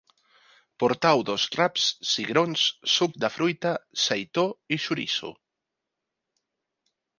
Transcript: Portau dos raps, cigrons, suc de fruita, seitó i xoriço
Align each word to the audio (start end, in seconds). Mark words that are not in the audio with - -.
Portau 0.83 1.19
dos 1.29 1.45
raps, 1.59 1.85
cigrons, 2.13 2.63
suc 2.95 3.15
de 3.25 3.31
fruita, 3.35 3.75
seitó 4.07 4.49
i 4.77 4.81
xoriço 4.89 5.33